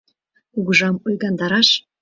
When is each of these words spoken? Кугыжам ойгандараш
Кугыжам 0.53 0.95
ойгандараш 1.05 1.69